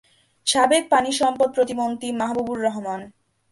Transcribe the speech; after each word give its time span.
সাবেক 0.47 0.83
পানি 0.89 1.11
সম্পদ 1.11 1.49
প্রতিমন্ত্রী 1.55 2.07
মাহবুবুর 2.19 2.59
রহমান। 2.61 3.01